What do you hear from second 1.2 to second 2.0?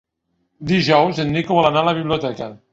en Nico vol anar a la